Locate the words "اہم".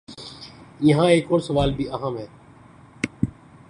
1.89-2.17